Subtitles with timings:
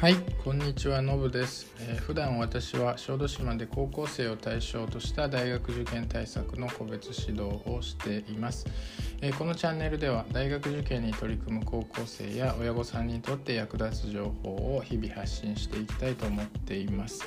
[0.00, 8.64] はいこんにちはのぶです、えー、普段私は小豆島で高校生を対象とした大学受験対策の個別指導をしています、
[9.20, 17.22] えー、このチャンネルでは大学受験に取り組む高校生や親御さんにとって役立つ情報を日々発信していきたいと思っています。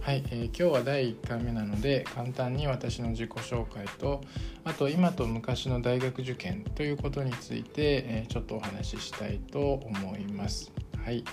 [0.00, 4.20] はい、えー、今日は第1回目なので簡単に私の自己紹介と
[4.62, 10.70] あと今と昔の大学受験ということについて、えちょっとお話ししたいと思います。
[11.04, 11.24] はい。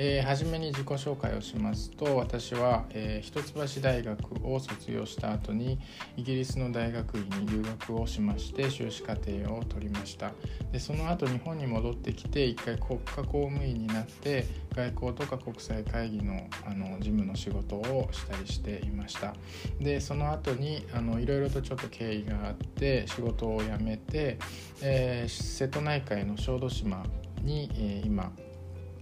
[0.00, 5.78] えー、初めに自己紹介をしますと私は、えー、一橋大学を卒業した後に
[6.16, 10.32] イギリスの大学院に留学をしまして修士課程を取りました。
[10.70, 19.34] でその後日本に戻ってきて一回国家公務員になって外交とか国際会議のあの事務の仕事をしたりしていました。
[19.80, 24.38] でその後にあのいろいろとちょっと経緯があって仕事を辞めて、
[24.80, 27.04] えー、瀬戸内海の小豆島
[27.42, 28.32] に、えー、今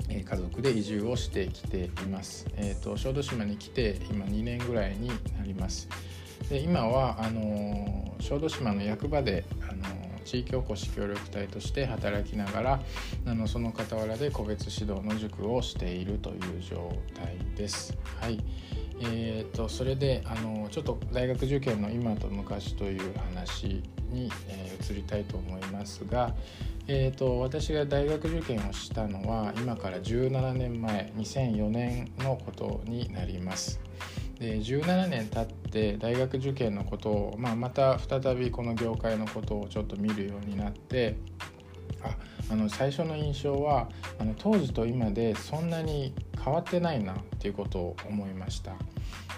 [0.09, 2.47] 家族で移住をしてきています。
[2.57, 5.89] えーと、小豆島に来て今2年ぐらいになります。
[6.49, 9.85] で今はあの小豆島の役場であの
[10.25, 12.81] 地域おこし協力隊として働きながら
[13.27, 17.97] あのその傍らで個別指導の塾をしているという状態です。
[18.21, 18.43] はい
[19.01, 26.35] えーと、それであのちょっと大学受験の今と昔という話に、えー、移りたいと思いますが、
[26.89, 33.81] えーと、私が大学受験をしたのは今から17年前2004年のことになります。
[34.39, 41.17] で17年経って大学受験のことを、まあ、また再びこの業界のことをちょっと見るようになって
[42.03, 42.15] あ
[42.51, 48.75] あの最初の印象はあの当時と今でそんなに変わってないなっていうことを思いました。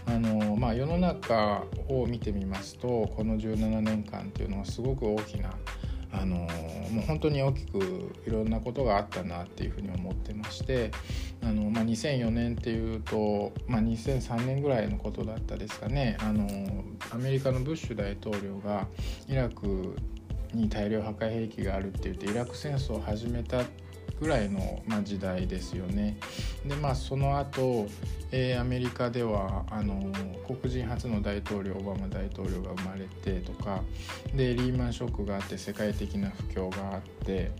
[0.07, 5.51] あのまあ、世の中を見てみますとこの17年間っていうのはすごく大きな
[6.11, 6.47] あのも
[7.03, 10.91] う本当に大きくいろんなことがあったなっていうふうに思ってまして
[11.43, 16.49] あの、まあ、2004年っていうと、まあ、2003年ぐらいのことだったですかねあの
[17.11, 18.87] アメリカのブッシュ大統領が
[19.29, 19.97] イラク
[20.53, 23.65] に大量破壊兵器があるって言ってイラク戦争を始めた
[24.21, 26.17] ぐらいの、まあ、時代ですよね。
[26.67, 27.87] でまあその後、
[28.33, 30.13] えー、アメリカではあの
[30.47, 33.83] 黒人初の大統領オバマ大統領が生まれてとか
[34.35, 37.53] でリーマンショックがあって世界的な不況があって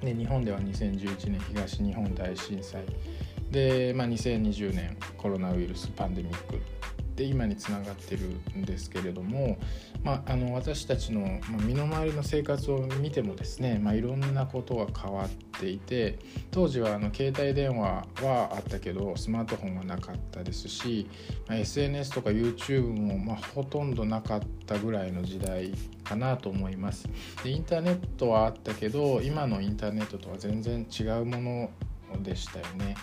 [0.00, 2.82] で日本では2011年東日本大震災
[3.50, 6.60] で、まあ、2020年コロナウイルスパンデミック
[7.20, 8.22] で今につながってる
[8.56, 9.58] んですけれども、
[10.02, 16.18] まあ、あの私たちの身の回りの生活を見てもですね、まあ、いろんなことが変わっていて
[16.50, 21.10] 当時はあの携帯電話はあったけどスマートフォンはなかったですし、
[21.46, 27.06] まあ、SNS とか YouTube もまほとんどなかったぐらいの時代かなと思います。
[27.44, 31.70] でインターネットはあったけど今のインターネットとは全然違うもの
[32.22, 32.96] でしたよね。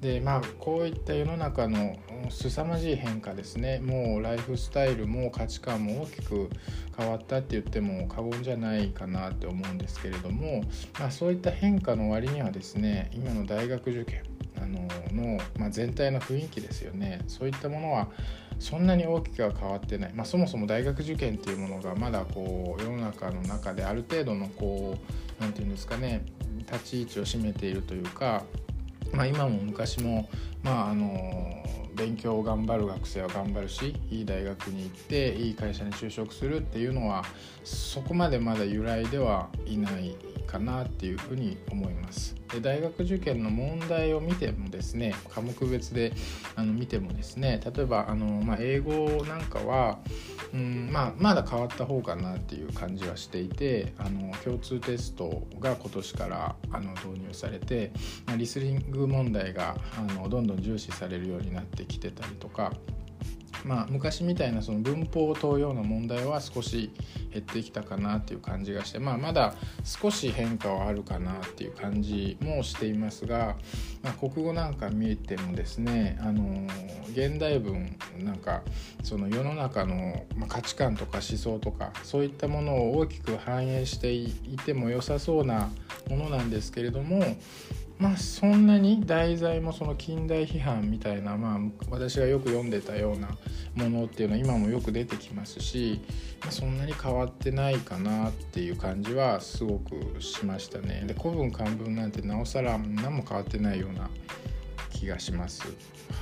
[0.00, 1.96] でまあこういった世の中の
[2.30, 6.50] 凄まじい変化ですねもうライフスタイルも価値観も大きく
[6.96, 10.62] 変わったって言っても過言じゃないかなって思うんですけれども、
[11.00, 14.22] まあ、そういった変化の割にはですね今の大学受験
[14.56, 18.08] あのの、まあ、全体の雰囲気ですよねそういったものは
[18.58, 26.24] そんなに大きくは変わってない、まあ、そもそも大学受験っていうものがまだこう世の中の中である程度のこう何て言うんですかね
[26.70, 28.44] 立ち位置を占めているというか、
[29.12, 30.28] まあ、今も昔も、
[30.62, 31.64] まあ、あの
[31.94, 37.24] 勉強を頑張る学生は頑張るしいい大学に行っていい会社に就職するっていうのは
[37.64, 40.14] そこまでまだ由来ではいない
[40.46, 42.34] かなっていうふうに思います。
[42.52, 46.12] で大学受験の問題を見てもですね科目別で
[46.56, 49.98] あの見てもですね例えばあの、まあ、英語なんかは
[50.54, 57.92] うんまあ、まだ変わった方かなっていう感じはしていてあの共通テストが今年からあの導入されて、
[58.26, 62.72] ま、リスニング問題があのどんどん重視されるようになってきてたりとか
[63.64, 66.90] まあ、昔みたいなその文法を問うような問題は少し
[67.32, 69.54] 減ってきたかなっていう感じがして、まあ、まだ
[69.84, 73.56] 少し変化はあるかなっていう感じもしていますが、
[74.02, 76.66] まあ、国語なんか見てもですねあの
[77.12, 78.62] 現代文なんか
[79.02, 84.32] その世の中の価値観とか思想とかそういったものを大きく反映してい
[84.64, 85.70] ても良さそうな
[86.08, 87.22] ものなんですけれども
[87.98, 91.58] まあそんなに題材もその近代批判みたいな、まあ、
[91.90, 93.28] 私がよく読んでたような
[93.74, 96.00] ものっていうのは今もよく出てきますし、
[96.40, 101.04] まあ、そんなに変わってないかなっていう感じはすごくしましたね。
[101.06, 104.08] で古文漢文なんてなおさら何も変わってないような
[104.90, 105.62] 気がします。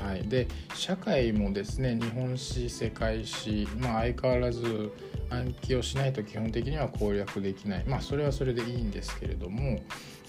[0.00, 4.92] はい、で社会もですね日本史世界史、まあ、相変わらず
[5.30, 9.80] 暗記をしないと基本的には攻略できないまあそれはそれでいいんですけれども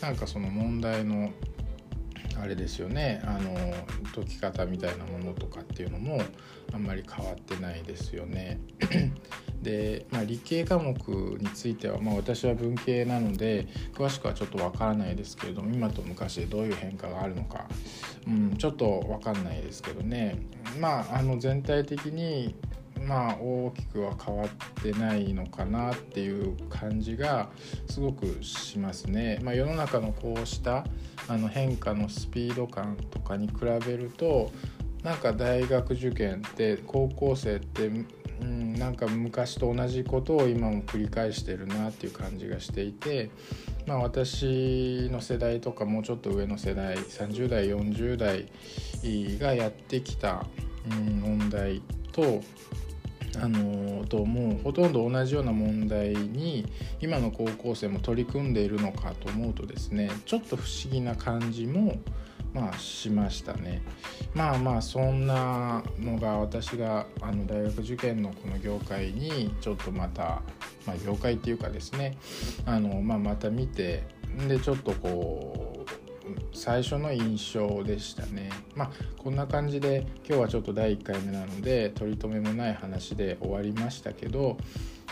[0.02, 1.32] なんかその問題の
[2.40, 3.56] あれですよねあの
[4.14, 6.22] 解き方みたいなものとかっていうのも
[6.74, 8.60] あんまり変わってないですよね。
[9.62, 10.96] で、まあ、理系科目
[11.40, 17.66] については、まあ、私は文系なので詳しくはちょっとわからないですけれども今と昔でどういう変化があるのか、
[18.28, 20.38] うん、ちょっとわかんないですけどね
[20.80, 22.56] まああの全体的に
[23.08, 27.50] まあ大きくは変わってないのかなっていう感じが
[27.90, 29.40] すごくしますね。
[29.42, 30.86] まあ、世の中のこうした
[31.28, 33.54] あの変化のスピード感とかに比
[33.86, 34.52] べると
[35.04, 37.90] なんか大学受験って高校生って
[38.40, 43.32] うん、なんか昔と同じことを今も繰り返してるなっていう感じがしていて、
[43.88, 48.48] まあ、私の世代とかもうちょっと上の世代30代40代
[49.40, 50.46] がやってきた、
[50.92, 51.82] うん、問題
[52.12, 52.42] と
[53.36, 56.66] あのともうほとんど同じような問題に
[57.02, 61.98] 今の高校生も取り組んでいるのかと思うとですねちょっと不思議な感じも
[62.54, 63.82] まあしましたね。
[64.34, 70.42] まあまあそんなのが私があの大学受験のこの業界にちょっとまた、
[70.86, 72.18] まあ、業界っていうかですね
[72.66, 74.04] あの、まあ、また見て
[74.48, 75.67] でちょっとこう
[76.54, 78.50] 最初の印象でしたね。
[78.76, 84.58] まあこんな感じで今日はちょっと第1回目なので取り留めもない話で終わりましたけど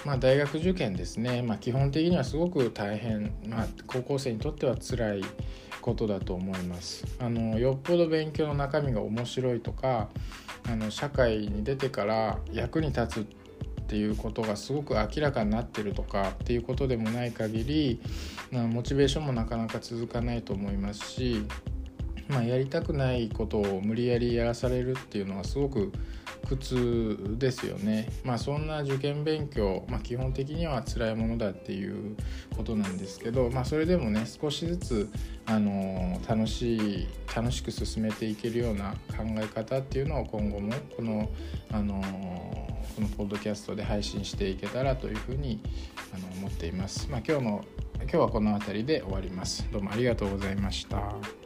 [0.05, 5.23] まあ、大学受験ですね、まあ、基本的にはすごく大変、まあ、高校生にとっては辛い
[5.81, 7.05] ことだと思います。
[7.19, 10.09] あのよっぽど勉強の中身が面白いとか
[10.67, 13.44] あの社会に出てから役に立つ
[13.85, 18.01] っていうことがすごく明らかになってるとかっていうことでもない限り
[18.51, 21.45] モチベーションもなかなか続かないと思いますし、
[22.27, 25.91] まあ、やりたくないことを無理やりやらされるっていうのはすごく
[26.45, 28.07] 苦痛ですよね。
[28.23, 32.15] まあそんな受験勉強、まあ、基本的には辛いものだっていう
[32.55, 35.09] ことなんですけど、まあ、それでもね少しずつ
[35.45, 41.29] あの楽しい楽しく進めていけるような考え方っていうのを今後もこの
[41.71, 42.01] あの
[42.95, 45.59] このポッドキャストで配信していけたらというふうに
[46.13, 47.09] あの思っています。
[47.09, 47.65] まあ、今日の
[48.01, 49.67] 今日はこの辺りで終わります。
[49.71, 51.44] どうもありがとうございました。